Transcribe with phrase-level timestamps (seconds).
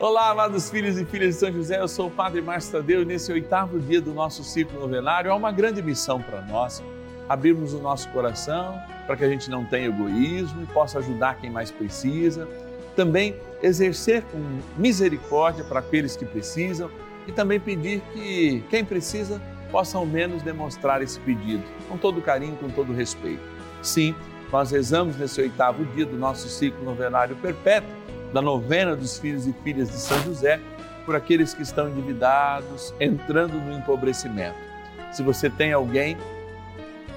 [0.00, 3.04] Olá, amados filhos e filhas de São José, eu sou o Padre Márcio Tadeu e
[3.04, 6.82] nesse oitavo dia do nosso ciclo novenário há uma grande missão para nós,
[7.28, 11.50] abrirmos o nosso coração para que a gente não tenha egoísmo e possa ajudar quem
[11.50, 12.48] mais precisa,
[12.96, 14.38] também exercer com
[14.78, 16.90] misericórdia para aqueles que precisam
[17.26, 19.38] e também pedir que quem precisa
[19.70, 23.42] possa ao menos demonstrar esse pedido, com todo carinho, com todo respeito.
[23.82, 24.14] Sim,
[24.50, 27.99] nós rezamos nesse oitavo dia do nosso ciclo novenário perpétuo
[28.32, 30.60] da novena dos filhos e filhas de São José,
[31.04, 34.56] por aqueles que estão endividados, entrando no empobrecimento.
[35.12, 36.16] Se você tem alguém,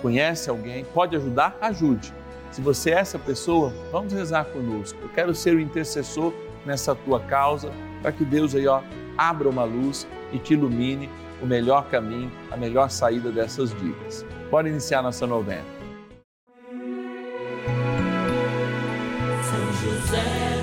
[0.01, 2.13] conhece alguém, pode ajudar, ajude.
[2.51, 4.97] Se você é essa pessoa, vamos rezar conosco.
[5.01, 6.33] Eu quero ser o intercessor
[6.65, 7.71] nessa tua causa,
[8.01, 8.81] para que Deus aí, ó,
[9.17, 11.09] abra uma luz e te ilumine
[11.41, 14.25] o melhor caminho, a melhor saída dessas dívidas.
[14.49, 15.65] Bora iniciar nossa novena.
[19.43, 20.62] São José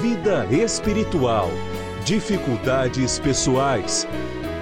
[0.00, 1.48] vida espiritual,
[2.04, 4.06] dificuldades pessoais,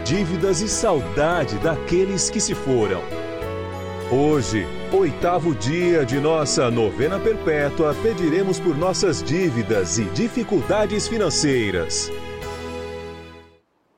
[0.03, 3.03] dívidas e saudade daqueles que se foram.
[4.11, 12.11] Hoje, oitavo dia de nossa novena perpétua, pediremos por nossas dívidas e dificuldades financeiras.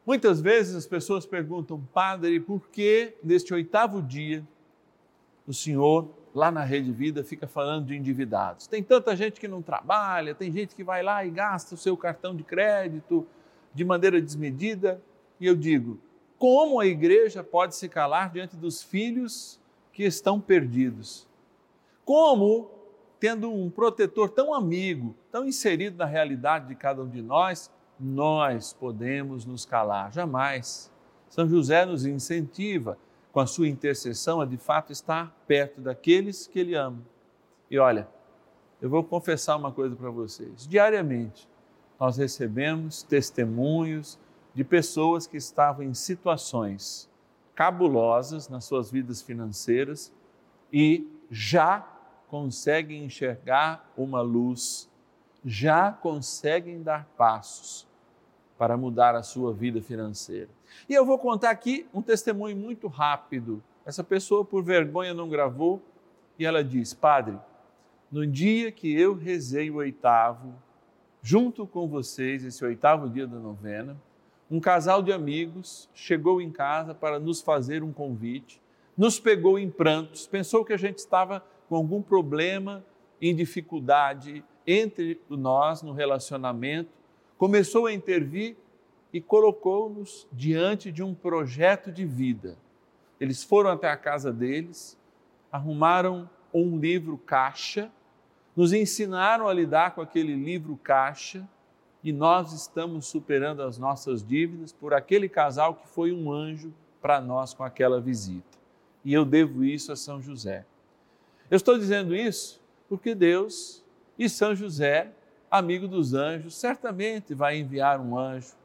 [0.05, 4.45] Muitas vezes as pessoas perguntam, Padre, por que neste oitavo dia
[5.47, 8.69] o Senhor lá na Rede Vida fica falando de endividados.
[8.69, 11.97] Tem tanta gente que não trabalha, tem gente que vai lá e gasta o seu
[11.97, 13.27] cartão de crédito
[13.75, 15.03] de maneira desmedida.
[15.41, 15.99] E eu digo,
[16.39, 19.61] como a igreja pode se calar diante dos filhos
[19.93, 21.27] que estão perdidos?
[22.05, 22.71] Como,
[23.19, 27.69] tendo um protetor tão amigo, tão inserido na realidade de cada um de nós,
[27.99, 30.13] nós podemos nos calar?
[30.13, 30.89] Jamais.
[31.29, 32.97] São José nos incentiva
[33.33, 37.03] com a sua intercessão, a de fato estar perto daqueles que ele ama.
[37.71, 38.09] E olha,
[38.81, 40.67] eu vou confessar uma coisa para vocês.
[40.67, 41.49] Diariamente,
[41.99, 44.19] nós recebemos testemunhos
[44.55, 47.09] de pessoas que estavam em situações
[47.55, 50.13] cabulosas nas suas vidas financeiras
[50.73, 51.81] e já
[52.29, 54.89] conseguem enxergar uma luz,
[55.45, 57.88] já conseguem dar passos
[58.59, 60.51] para mudar a sua vida financeira.
[60.89, 63.63] E eu vou contar aqui um testemunho muito rápido.
[63.87, 65.81] Essa pessoa, por vergonha, não gravou
[66.39, 67.39] e ela diz: Padre,
[68.11, 70.55] no dia que eu rezei o oitavo,
[71.23, 73.97] junto com vocês, esse oitavo dia da novena,
[74.51, 78.61] um casal de amigos chegou em casa para nos fazer um convite,
[78.97, 82.85] nos pegou em prantos, pensou que a gente estava com algum problema,
[83.21, 86.91] em dificuldade entre nós no relacionamento,
[87.39, 88.57] começou a intervir
[89.13, 92.59] e colocou-nos diante de um projeto de vida.
[93.19, 94.99] Eles foram até a casa deles,
[95.51, 97.91] arrumaram um livro caixa,
[98.55, 101.49] nos ensinaram a lidar com aquele livro caixa
[102.03, 107.21] e nós estamos superando as nossas dívidas por aquele casal que foi um anjo para
[107.21, 108.59] nós com aquela visita.
[109.05, 110.67] E eu devo isso a São José.
[111.51, 113.83] Eu estou dizendo isso porque Deus
[114.19, 115.13] e São José,
[115.51, 118.59] amigo dos anjos, certamente vai enviar um anjo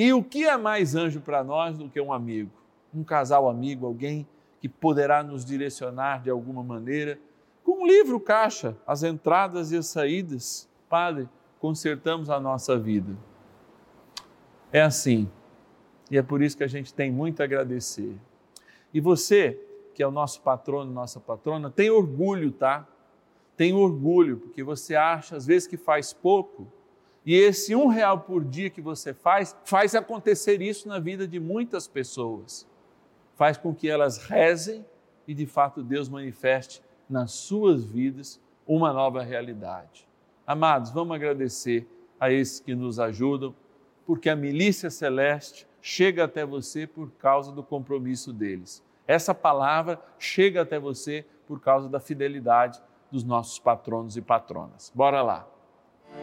[0.00, 2.52] e o que é mais anjo para nós do que um amigo?
[2.94, 4.24] Um casal amigo, alguém
[4.60, 7.18] que poderá nos direcionar de alguma maneira.
[7.64, 11.28] Com um livro caixa, as entradas e as saídas, Padre,
[11.58, 13.16] consertamos a nossa vida.
[14.72, 15.28] É assim.
[16.08, 18.16] E é por isso que a gente tem muito a agradecer.
[18.94, 19.60] E você,
[19.94, 22.86] que é o nosso patrono, nossa patrona, tem orgulho, tá?
[23.58, 26.72] Tem orgulho, porque você acha às vezes que faz pouco
[27.26, 31.40] E esse um real por dia que você faz, faz acontecer isso na vida de
[31.40, 32.66] muitas pessoas.
[33.34, 34.86] Faz com que elas rezem
[35.26, 40.08] e de fato Deus manifeste nas suas vidas uma nova realidade.
[40.46, 41.86] Amados, vamos agradecer
[42.18, 43.54] a esses que nos ajudam,
[44.06, 48.82] porque a milícia celeste chega até você por causa do compromisso deles.
[49.06, 54.92] Essa palavra chega até você por causa da fidelidade dos nossos patronos e patronas.
[54.94, 55.46] Bora lá.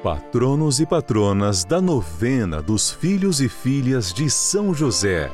[0.04, 5.32] Patronos e patronas da novena dos filhos e filhas de São José.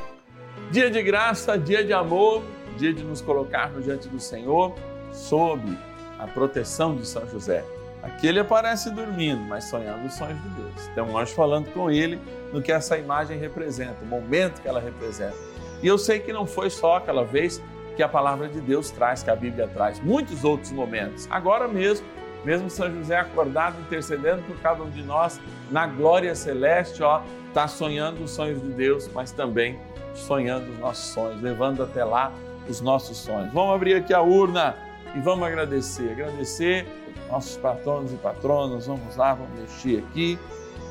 [0.71, 2.43] Dia de graça, dia de amor,
[2.77, 4.73] dia de nos colocarmos diante do Senhor
[5.11, 5.77] sob
[6.17, 7.65] a proteção de São José.
[8.01, 10.87] Aqui ele aparece dormindo, mas sonhando os sonhos de Deus.
[10.95, 12.19] Tem um anjo falando com ele
[12.51, 15.35] no que essa imagem representa, o momento que ela representa.
[15.83, 17.61] E eu sei que não foi só aquela vez
[17.95, 21.27] que a palavra de Deus traz, que a Bíblia traz, muitos outros momentos.
[21.29, 22.05] Agora mesmo,
[22.43, 25.39] mesmo São José acordado, intercedendo por cada um de nós,
[25.69, 29.79] na glória celeste, ó, está sonhando os sonhos de Deus, mas também
[30.13, 32.31] sonhando os nossos sonhos, levando até lá
[32.67, 33.51] os nossos sonhos.
[33.53, 34.75] Vamos abrir aqui a urna
[35.15, 36.11] e vamos agradecer.
[36.11, 36.85] Agradecer
[37.29, 38.87] nossos patronos e patronas.
[38.87, 40.39] Vamos lá, vamos mexer aqui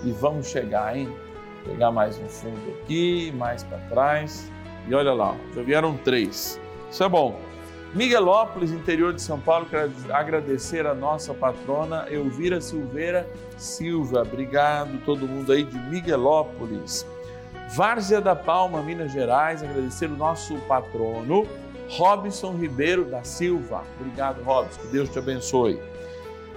[0.04, 1.12] e vamos chegar, hein?
[1.64, 4.50] Pegar mais um fundo aqui, mais para trás.
[4.88, 6.60] E olha lá, já vieram três.
[6.90, 7.40] Isso é bom.
[7.94, 14.22] Miguelópolis, interior de São Paulo, quero agradecer a nossa patrona Elvira Silveira Silva.
[14.22, 17.04] Obrigado todo mundo aí de Miguelópolis.
[17.74, 21.46] Várzea da Palma, Minas Gerais, agradecer o nosso patrono
[21.90, 23.82] Robson Ribeiro da Silva.
[23.98, 25.80] Obrigado, Robson, que Deus te abençoe.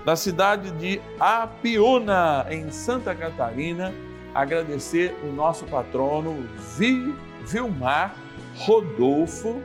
[0.06, 3.94] Da cidade de Apiúna, em Santa Catarina,
[4.36, 6.48] agradecer o nosso patrono
[7.46, 8.16] Vilmar
[8.56, 9.62] Rodolfo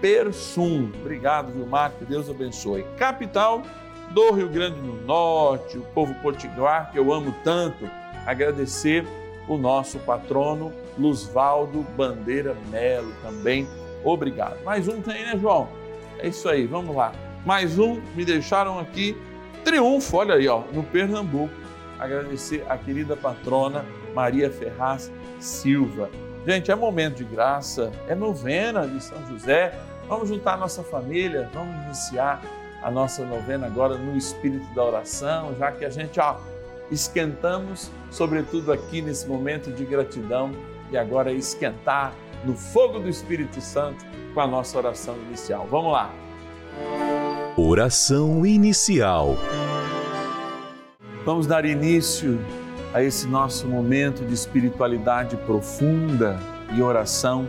[0.00, 0.90] Persum.
[1.00, 2.84] Obrigado, Vilmar, que Deus abençoe.
[2.96, 3.62] Capital
[4.10, 7.88] do Rio Grande do Norte, o povo potiguar que eu amo tanto,
[8.26, 9.06] agradecer
[9.48, 13.68] o nosso patrono Luzvaldo Bandeira Melo também.
[14.04, 14.62] Obrigado.
[14.64, 15.68] Mais um tem, né, João?
[16.18, 17.12] É isso aí, vamos lá.
[17.44, 19.16] Mais um, me deixaram aqui.
[19.64, 21.54] Triunfo, olha aí, ó, no Pernambuco.
[21.98, 26.10] Agradecer a querida patrona Maria Ferraz Silva.
[26.46, 29.78] Gente, é momento de graça, é novena de São José.
[30.10, 32.42] Vamos juntar a nossa família, vamos iniciar
[32.82, 36.36] a nossa novena agora no espírito da oração, já que a gente, ó,
[36.90, 40.50] esquentamos, sobretudo aqui nesse momento de gratidão,
[40.90, 42.12] e agora esquentar
[42.44, 44.04] no fogo do Espírito Santo
[44.34, 45.68] com a nossa oração inicial.
[45.70, 46.12] Vamos lá.
[47.56, 49.36] Oração inicial.
[51.24, 52.40] Vamos dar início
[52.92, 56.36] a esse nosso momento de espiritualidade profunda
[56.74, 57.48] e oração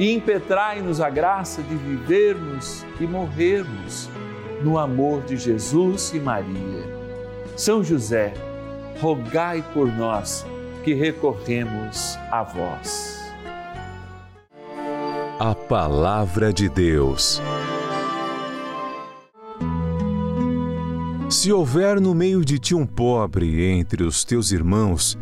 [0.00, 4.10] e impetrai-nos a graça de vivermos e morrermos
[4.64, 6.98] no amor de Jesus e Maria.
[7.56, 8.34] São José,
[9.00, 10.44] rogai por nós
[10.82, 13.20] que recorremos a vós.
[15.40, 17.40] a palavra de Deus.
[21.30, 25.16] Se houver no meio de ti um pobre entre os teus irmãos,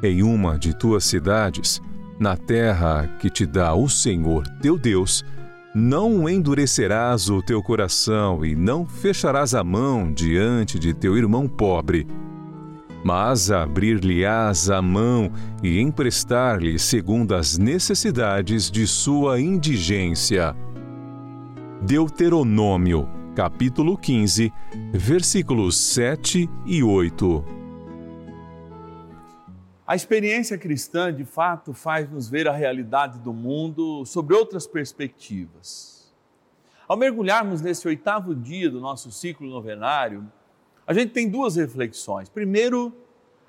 [0.00, 1.82] em uma de tuas cidades,
[2.18, 5.24] na terra que te dá o Senhor teu Deus,
[5.74, 12.06] não endurecerás o teu coração e não fecharás a mão diante de teu irmão pobre,
[13.04, 20.56] mas abrir-lhe-ás a mão e emprestar-lhe segundo as necessidades de sua indigência.
[21.82, 24.52] Deuteronômio, capítulo 15,
[24.92, 27.63] versículos 7 e 8.
[29.86, 36.10] A experiência cristã, de fato, faz-nos ver a realidade do mundo sobre outras perspectivas.
[36.88, 40.26] Ao mergulharmos nesse oitavo dia do nosso ciclo novenário,
[40.86, 42.30] a gente tem duas reflexões.
[42.30, 42.96] Primeiro,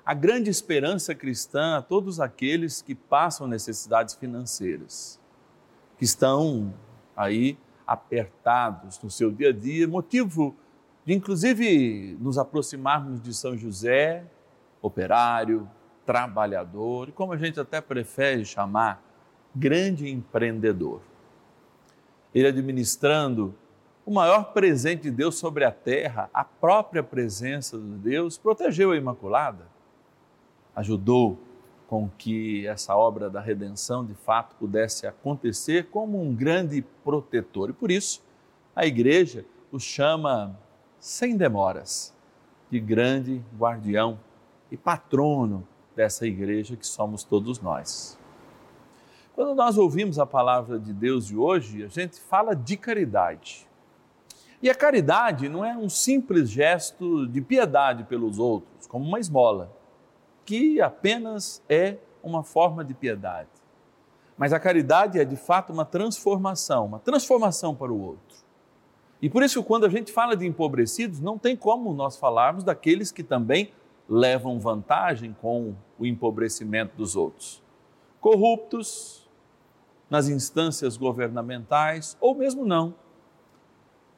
[0.04, 5.18] a grande esperança cristã a todos aqueles que passam necessidades financeiras,
[5.96, 6.74] que estão
[7.16, 10.54] aí apertados no seu dia a dia, motivo
[11.02, 14.24] de inclusive nos aproximarmos de São José,
[14.82, 15.68] operário,
[16.06, 19.02] trabalhador e, como a gente até prefere chamar,
[19.54, 21.00] grande empreendedor.
[22.34, 23.54] Ele administrando
[24.04, 28.96] o maior presente de Deus sobre a terra, a própria presença de Deus, protegeu a
[28.96, 29.66] Imaculada,
[30.76, 31.38] ajudou
[31.88, 37.70] com que essa obra da redenção de fato pudesse acontecer como um grande protetor.
[37.70, 38.22] E por isso
[38.74, 40.56] a igreja o chama
[40.98, 42.14] sem demoras
[42.70, 44.18] de grande guardião
[44.70, 45.66] e patrono
[45.96, 48.18] dessa igreja que somos todos nós.
[49.34, 53.66] Quando nós ouvimos a palavra de Deus de hoje, a gente fala de caridade.
[54.62, 59.72] E a caridade não é um simples gesto de piedade pelos outros, como uma esmola,
[60.44, 63.48] que apenas é uma forma de piedade.
[64.36, 68.36] Mas a caridade é de fato uma transformação, uma transformação para o outro.
[69.20, 73.10] E por isso, quando a gente fala de empobrecidos, não tem como nós falarmos daqueles
[73.10, 73.72] que também
[74.08, 77.62] levam vantagem com o empobrecimento dos outros.
[78.20, 79.28] Corruptos
[80.08, 82.94] nas instâncias governamentais ou mesmo não.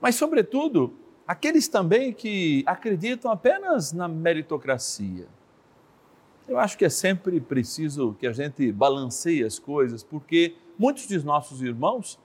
[0.01, 0.95] Mas, sobretudo,
[1.27, 5.27] aqueles também que acreditam apenas na meritocracia.
[6.47, 11.23] Eu acho que é sempre preciso que a gente balanceie as coisas, porque muitos de
[11.23, 12.19] nossos irmãos,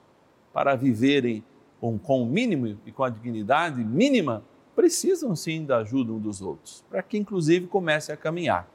[0.52, 1.44] para viverem
[1.80, 4.42] com, o mínimo e com a dignidade mínima,
[4.74, 8.68] precisam sim da ajuda um dos outros, para que inclusive comece a caminhar.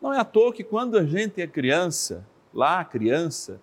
[0.00, 3.60] Não é à toa que quando a gente é criança, lá criança,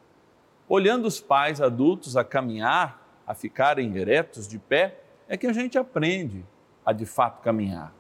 [0.68, 5.78] olhando os pais adultos a caminhar, a ficarem eretos de pé, é que a gente
[5.78, 6.46] aprende
[6.86, 7.94] a de fato caminhar.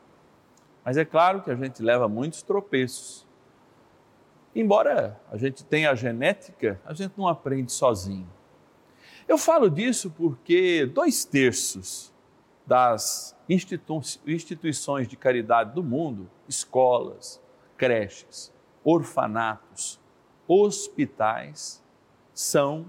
[0.83, 3.27] Mas é claro que a gente leva muitos tropeços.
[4.55, 8.27] Embora a gente tenha a genética, a gente não aprende sozinho.
[9.27, 12.11] Eu falo disso porque dois terços
[12.69, 17.41] das institu instituições de caridade do mundo, escolas,
[17.75, 19.99] creches, orfanatos,
[20.47, 21.83] hospitais,
[22.31, 22.85] são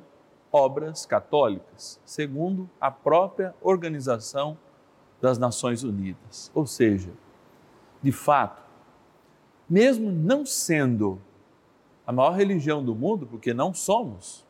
[0.52, 4.58] obras católicas, segundo a própria Organização
[5.18, 6.52] das Nações Unidas.
[6.54, 7.10] Ou seja,
[8.02, 8.62] de fato,
[9.68, 11.18] mesmo não sendo
[12.06, 14.46] a maior religião do mundo, porque não somos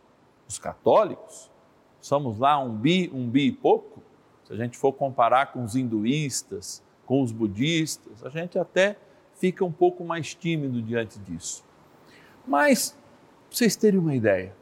[0.48, 1.48] os católicos,
[2.00, 4.09] somos lá um bi, um bi e pouco,
[4.50, 8.96] se a gente for comparar com os hinduístas, com os budistas, a gente até
[9.36, 11.64] fica um pouco mais tímido diante disso.
[12.44, 12.90] Mas,
[13.48, 14.52] para vocês terem uma ideia,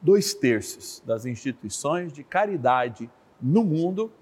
[0.00, 4.12] dois terços das instituições de caridade no mundo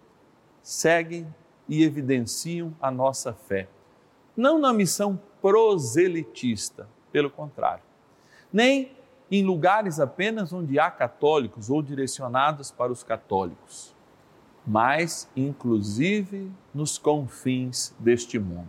[0.63, 1.27] seguem
[1.69, 3.69] e evidenciam a nossa fé.
[4.35, 7.85] Não na missão proselitista, pelo contrário,
[8.51, 8.97] nem
[9.31, 13.95] em lugares apenas onde há católicos ou direcionados para os católicos
[14.67, 18.69] mas inclusive nos confins deste mundo.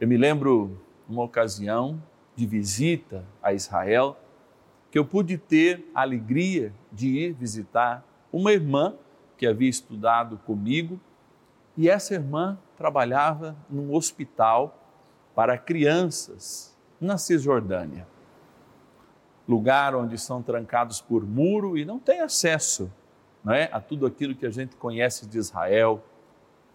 [0.00, 2.00] Eu me lembro uma ocasião
[2.36, 4.16] de visita a Israel
[4.90, 8.94] que eu pude ter a alegria de ir visitar uma irmã
[9.36, 11.00] que havia estudado comigo
[11.76, 14.78] e essa irmã trabalhava num hospital
[15.34, 18.06] para crianças na Cisjordânia.
[19.48, 22.90] Lugar onde são trancados por muro e não tem acesso
[23.48, 23.70] não é?
[23.72, 26.04] a tudo aquilo que a gente conhece de Israel.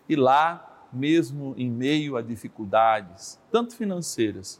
[0.10, 4.60] E lá, mesmo em meio a dificuldades, tanto financeiras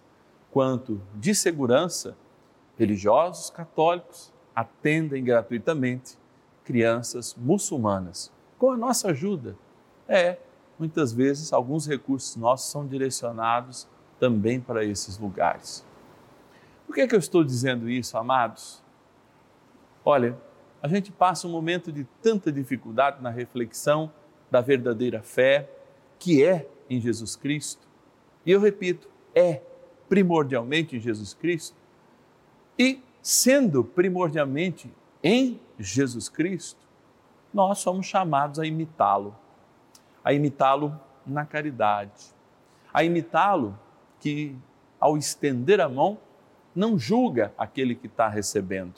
[0.52, 2.16] quanto de segurança,
[2.78, 6.16] religiosos católicos atendem gratuitamente
[6.64, 9.56] crianças muçulmanas, com a nossa ajuda.
[10.08, 10.38] É,
[10.78, 13.88] muitas vezes alguns recursos nossos são direcionados
[14.20, 15.84] também para esses lugares.
[16.86, 18.84] Por que, é que eu estou dizendo isso, amados?
[20.06, 20.38] Olha,
[20.84, 24.12] a gente passa um momento de tanta dificuldade na reflexão
[24.52, 25.70] da verdadeira fé,
[26.20, 27.88] que é em Jesus Cristo.
[28.46, 29.62] E eu repito, é
[30.10, 31.78] primordialmente em Jesus Cristo.
[32.78, 36.82] E sendo primordialmente em Jesus Cristo,
[37.54, 39.34] nós somos chamados a imitá-lo,
[40.22, 42.34] a imitá-lo na caridade,
[42.94, 43.80] a imitá-lo
[44.20, 44.54] que,
[45.00, 46.18] ao estender a mão,
[46.76, 48.96] não julga aquele que está recebendo,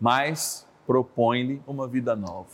[0.00, 2.48] mas propõe-lhe uma vida nova.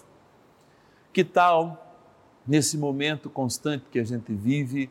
[1.12, 1.96] Que tal,
[2.44, 4.90] nesse momento constante que a gente vive,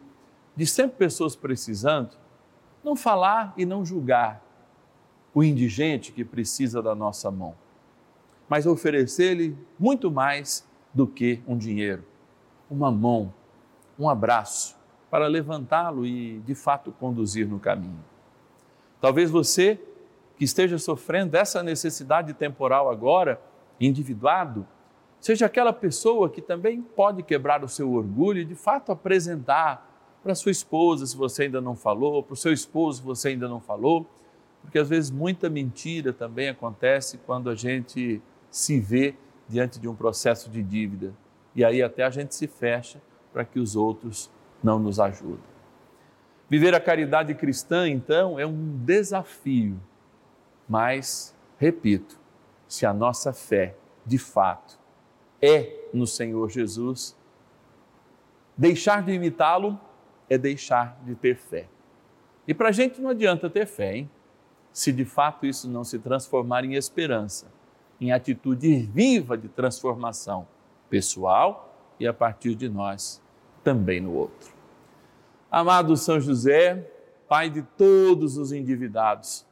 [0.55, 2.11] de sempre pessoas precisando,
[2.81, 4.41] não falar e não julgar
[5.33, 7.53] o indigente que precisa da nossa mão,
[8.47, 12.05] mas oferecer-lhe muito mais do que um dinheiro,
[12.71, 13.33] uma mão,
[13.99, 14.77] um abraço,
[15.11, 18.05] para levantá-lo e, de fato, conduzir no caminho.
[19.01, 19.77] Talvez você
[20.43, 23.39] que esteja sofrendo essa necessidade temporal agora,
[23.79, 24.67] individuado,
[25.21, 29.89] seja aquela pessoa que também pode quebrar o seu orgulho e, de fato, apresentar
[30.21, 33.47] para sua esposa, se você ainda não falou, para o seu esposo, se você ainda
[33.47, 34.05] não falou,
[34.61, 39.15] porque às vezes muita mentira também acontece quando a gente se vê
[39.47, 41.13] diante de um processo de dívida.
[41.55, 44.29] E aí até a gente se fecha para que os outros
[44.61, 45.53] não nos ajudem.
[46.49, 49.79] Viver a caridade cristã, então, é um desafio,
[50.67, 52.19] mas, repito,
[52.67, 54.79] se a nossa fé, de fato,
[55.41, 57.15] é no Senhor Jesus,
[58.57, 59.79] deixar de imitá-lo
[60.29, 61.67] é deixar de ter fé.
[62.47, 64.09] E para a gente não adianta ter fé, hein?
[64.71, 67.51] Se de fato isso não se transformar em esperança
[68.03, 70.45] em atitude viva de transformação
[70.89, 73.21] pessoal e a partir de nós
[73.63, 74.53] também no outro.
[75.49, 76.89] Amado São José,
[77.29, 79.45] Pai de todos os endividados,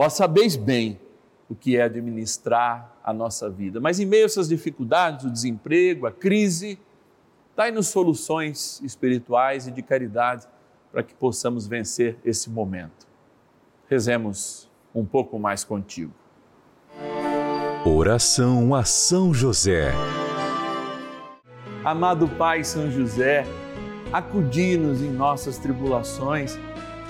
[0.00, 0.98] vós sabeis bem
[1.46, 6.06] o que é administrar a nossa vida, mas em meio a essas dificuldades, o desemprego,
[6.06, 6.78] a crise,
[7.54, 10.46] dai-nos soluções espirituais e de caridade
[10.90, 13.06] para que possamos vencer esse momento.
[13.90, 16.14] Rezemos um pouco mais contigo.
[17.84, 19.92] Oração a São José.
[21.84, 23.44] Amado Pai São José,
[24.10, 26.58] acudi-nos em nossas tribulações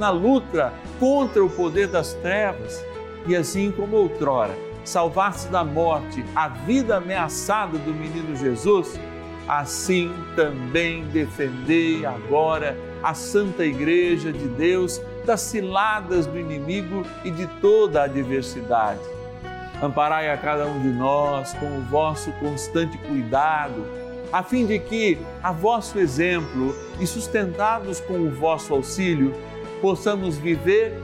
[0.00, 2.82] na luta contra o poder das trevas.
[3.26, 8.98] E assim como outrora, salvaste da morte a vida ameaçada do menino Jesus,
[9.46, 17.46] assim também defendei agora a Santa Igreja de Deus das ciladas do inimigo e de
[17.60, 19.00] toda a adversidade.
[19.82, 23.86] Amparai a cada um de nós com o vosso constante cuidado,
[24.32, 29.34] a fim de que, a vosso exemplo e sustentados com o vosso auxílio,
[29.80, 30.94] possamos viver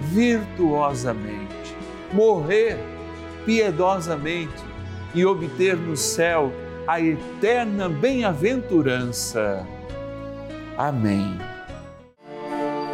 [0.00, 1.76] virtuosamente,
[2.12, 2.78] morrer
[3.44, 4.62] piedosamente
[5.14, 6.52] e obter no céu
[6.86, 9.66] a eterna bem-aventurança.
[10.76, 11.38] Amém.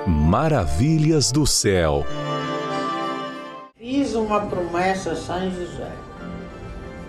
[0.07, 2.05] Maravilhas do céu.
[3.77, 5.93] Fiz uma promessa a São José.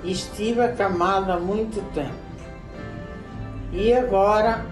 [0.03, 2.13] Estive acamado há muito tempo.
[3.71, 4.65] E agora,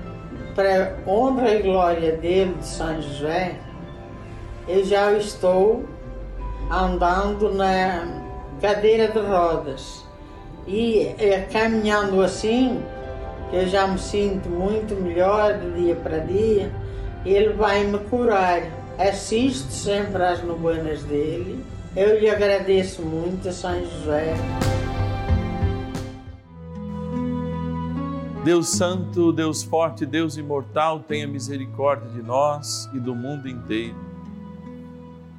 [0.55, 3.55] para honra e glória dele, de São José,
[4.67, 5.85] eu já estou
[6.69, 8.05] andando na
[8.61, 10.05] cadeira de rodas.
[10.67, 12.83] E é, caminhando assim,
[13.51, 16.71] eu já me sinto muito melhor de dia para dia
[17.25, 18.61] ele vai me curar.
[18.97, 21.63] Assiste sempre às novenas dele.
[21.95, 24.33] Eu lhe agradeço muito São José.
[28.43, 33.95] Deus Santo, Deus Forte, Deus Imortal, tenha misericórdia de nós e do mundo inteiro.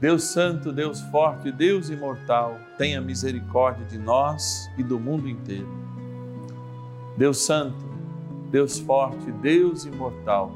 [0.00, 5.66] Deus Santo, Deus Forte, Deus Imortal, tenha misericórdia de nós e do mundo inteiro.
[7.16, 7.84] Deus Santo,
[8.52, 10.52] Deus Forte, Deus Imortal,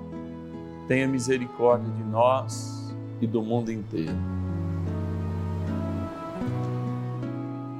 [0.86, 4.35] tenha misericórdia de nós e do mundo inteiro.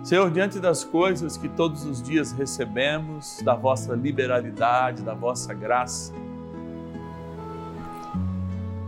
[0.07, 6.13] Senhor, diante das coisas que todos os dias recebemos, da vossa liberalidade, da vossa graça,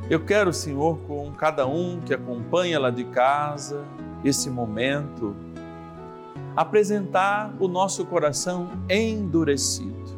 [0.08, 3.84] eu quero, Senhor, com cada um que acompanha lá de casa
[4.24, 5.34] esse momento,
[6.54, 10.16] apresentar o nosso coração endurecido.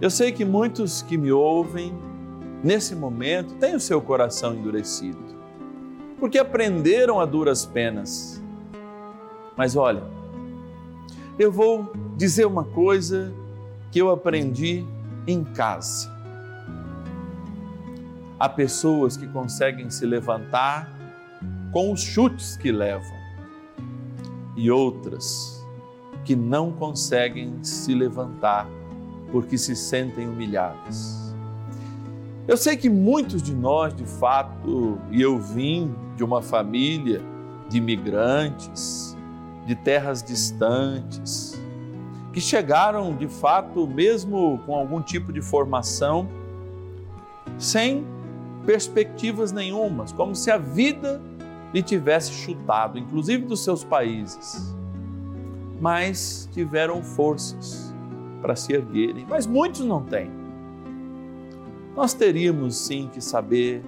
[0.00, 1.92] Eu sei que muitos que me ouvem
[2.64, 5.22] nesse momento têm o seu coração endurecido,
[6.18, 8.45] porque aprenderam a duras penas.
[9.56, 10.02] Mas olha,
[11.38, 13.32] eu vou dizer uma coisa
[13.90, 14.84] que eu aprendi
[15.26, 16.16] em casa
[18.38, 20.92] Há pessoas que conseguem se levantar
[21.72, 23.16] com os chutes que levam
[24.54, 25.64] e outras
[26.22, 28.68] que não conseguem se levantar
[29.32, 31.34] porque se sentem humilhadas.
[32.46, 37.22] Eu sei que muitos de nós, de fato, e eu vim de uma família
[37.70, 39.15] de imigrantes,
[39.66, 41.60] de terras distantes,
[42.32, 46.28] que chegaram de fato, mesmo com algum tipo de formação,
[47.58, 48.06] sem
[48.64, 51.20] perspectivas nenhumas, como se a vida
[51.72, 54.74] lhe tivesse chutado, inclusive dos seus países.
[55.80, 57.94] Mas tiveram forças
[58.40, 60.30] para se erguerem, mas muitos não têm.
[61.94, 63.82] Nós teríamos sim que saber,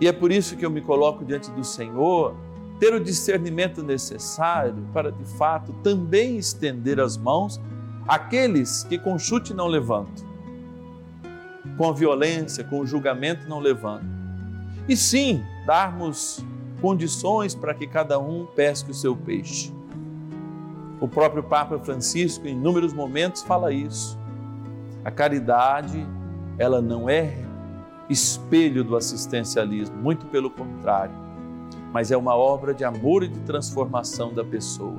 [0.00, 2.34] e é por isso que eu me coloco diante do Senhor,
[2.80, 7.60] ter o discernimento necessário para de fato também estender as mãos
[8.08, 10.30] àqueles que com chute não levantam
[11.76, 14.04] com a violência, com o julgamento não levando.
[14.86, 16.44] E sim, darmos
[16.78, 19.72] condições para que cada um pesque o seu peixe.
[21.00, 24.18] O próprio Papa Francisco, em inúmeros momentos, fala isso.
[25.02, 26.06] A caridade,
[26.58, 27.34] ela não é
[28.10, 31.14] espelho do assistencialismo, muito pelo contrário,
[31.92, 34.96] mas é uma obra de amor e de transformação da pessoa.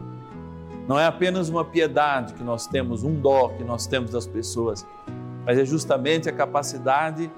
[0.87, 4.85] Não é apenas uma piedade que nós temos, um dó que nós temos das pessoas,
[5.45, 7.31] mas é justamente a capacidade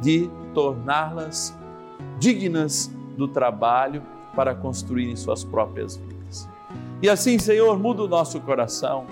[0.00, 1.56] de torná-las
[2.18, 4.02] dignas do trabalho
[4.34, 6.48] para construírem suas próprias vidas.
[7.02, 9.06] E assim, Senhor, muda o nosso coração,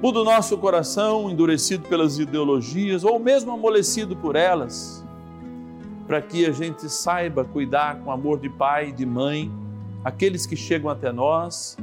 [0.00, 5.01] muda o nosso coração endurecido pelas ideologias ou mesmo amolecido por elas,
[6.06, 9.50] para que a gente saiba cuidar com amor de pai e de mãe
[10.04, 11.76] aqueles que chegam até nós,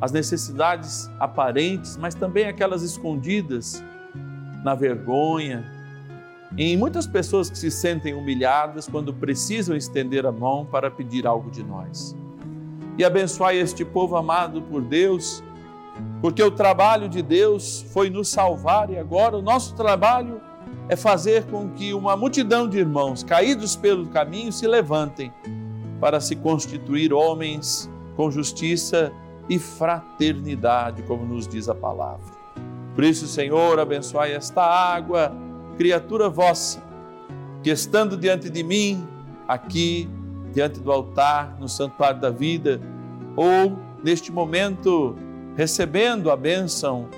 [0.00, 3.82] as necessidades aparentes, mas também aquelas escondidas
[4.62, 5.64] na vergonha,
[6.56, 11.50] em muitas pessoas que se sentem humilhadas quando precisam estender a mão para pedir algo
[11.50, 12.16] de nós.
[12.96, 15.42] E abençoai este povo amado por Deus,
[16.20, 20.40] porque o trabalho de Deus foi nos salvar e agora o nosso trabalho
[20.88, 25.32] é fazer com que uma multidão de irmãos caídos pelo caminho se levantem
[26.00, 29.12] para se constituir homens com justiça
[29.48, 32.32] e fraternidade, como nos diz a palavra.
[32.94, 35.32] Por isso, Senhor, abençoai esta água,
[35.76, 36.82] criatura vossa,
[37.62, 39.06] que estando diante de mim,
[39.48, 40.08] aqui,
[40.52, 42.80] diante do altar, no santuário da vida,
[43.36, 45.16] ou neste momento,
[45.56, 47.08] recebendo a bênção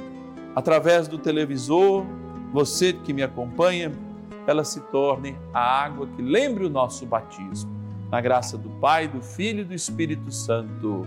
[0.54, 2.06] através do televisor,
[2.52, 3.92] você que me acompanha,
[4.46, 7.74] ela se torne a água que lembre o nosso batismo.
[8.10, 11.06] Na graça do Pai, do Filho e do Espírito Santo.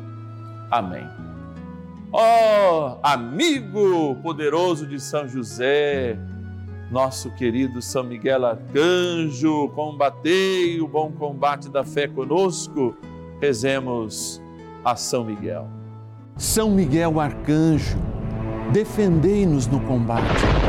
[0.70, 1.08] Amém.
[2.12, 6.18] Ó oh, amigo poderoso de São José,
[6.90, 12.96] nosso querido São Miguel Arcanjo, combatei o bom combate da fé conosco,
[13.40, 14.42] rezemos
[14.84, 15.68] a São Miguel.
[16.36, 18.00] São Miguel Arcanjo,
[18.74, 20.69] defendei-nos no combate.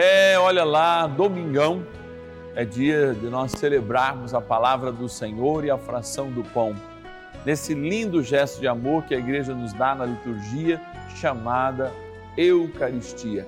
[0.00, 1.84] É, olha lá, domingão
[2.54, 6.72] é dia de nós celebrarmos a palavra do Senhor e a fração do pão
[7.44, 10.80] nesse lindo gesto de amor que a igreja nos dá na liturgia
[11.16, 11.92] chamada
[12.36, 13.44] Eucaristia.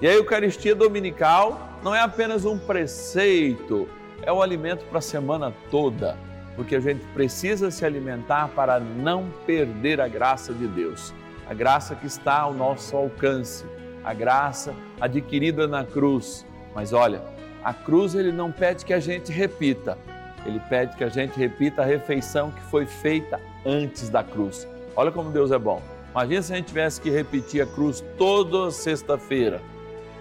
[0.00, 3.88] E a Eucaristia dominical não é apenas um preceito
[4.22, 6.18] é o alimento para a semana toda,
[6.56, 11.14] porque a gente precisa se alimentar para não perder a graça de Deus,
[11.48, 13.64] a graça que está ao nosso alcance,
[14.04, 16.46] a graça adquirida na cruz.
[16.74, 17.22] Mas olha,
[17.62, 19.96] a cruz ele não pede que a gente repita,
[20.44, 24.66] ele pede que a gente repita a refeição que foi feita antes da cruz.
[24.96, 25.80] Olha como Deus é bom.
[26.10, 29.62] Imagina se a gente tivesse que repetir a cruz toda sexta-feira,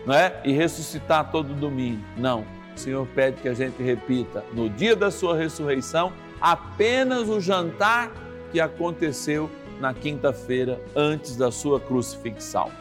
[0.06, 0.40] não é?
[0.46, 2.02] E ressuscitar todo domingo.
[2.16, 2.46] Não.
[2.76, 8.12] O Senhor pede que a gente repita no dia da sua ressurreição apenas o jantar
[8.52, 12.72] que aconteceu na quinta-feira antes da sua crucifixão.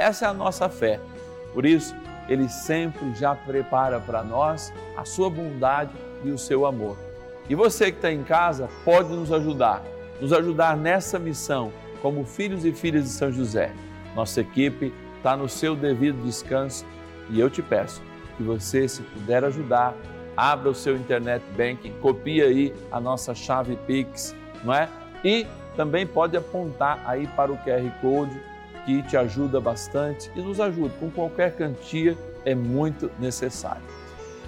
[0.00, 0.98] Essa é a nossa fé.
[1.52, 1.94] Por isso,
[2.28, 5.92] ele sempre já prepara para nós a sua bondade
[6.24, 6.96] e o seu amor.
[7.48, 9.82] E você que está em casa pode nos ajudar,
[10.20, 13.72] nos ajudar nessa missão como filhos e filhas de São José.
[14.14, 16.86] Nossa equipe está no seu devido descanso
[17.28, 18.00] e eu te peço
[18.36, 19.94] que você, se puder ajudar,
[20.34, 24.34] abra o seu internet banking, copie aí a nossa chave Pix,
[24.64, 24.88] não é?
[25.22, 28.49] E também pode apontar aí para o QR Code
[28.84, 33.82] que te ajuda bastante e nos ajuda com qualquer quantia, é muito necessário.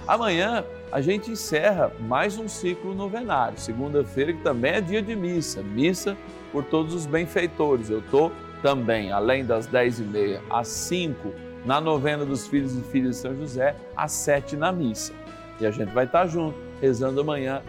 [0.07, 5.61] Amanhã a gente encerra mais um ciclo novenário, segunda-feira, que também é dia de missa,
[5.63, 6.17] missa
[6.51, 7.89] por todos os benfeitores.
[7.89, 11.33] Eu estou também, além das 10 e meia, às 5
[11.65, 15.13] na novena dos filhos e filhas de São José, às 7 na missa.
[15.59, 17.61] E a gente vai estar junto, rezando amanhã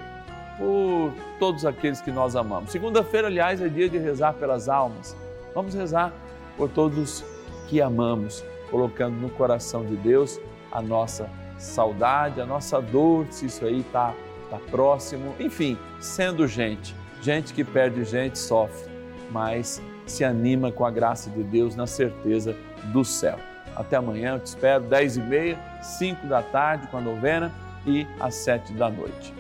[0.59, 2.71] por todos aqueles que nós amamos.
[2.71, 5.17] Segunda-feira, aliás, é dia de rezar pelas almas.
[5.55, 6.13] Vamos rezar
[6.57, 7.25] por todos
[7.69, 10.41] que amamos, colocando no coração de Deus
[10.71, 14.15] a nossa saudade, a nossa dor, se isso aí está
[14.51, 18.91] tá próximo, enfim, sendo gente, gente que perde gente sofre,
[19.31, 22.55] mas se anima com a graça de Deus na certeza
[22.93, 23.39] do céu.
[23.75, 27.53] Até amanhã, eu te espero, 10 e meia, 5 da tarde com a novena
[27.87, 29.35] e às 7 da noite.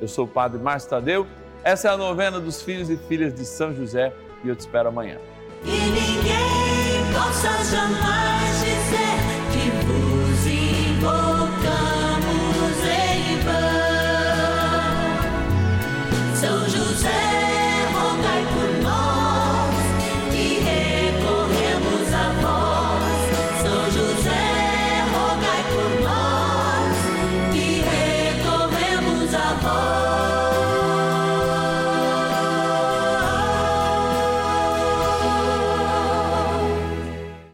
[0.00, 1.26] Eu sou o Padre Márcio Tadeu,
[1.62, 4.12] essa é a novena dos filhos e filhas de São José
[4.44, 5.18] e eu te espero amanhã.
[7.16, 8.65] E ninguém possa jamais dizer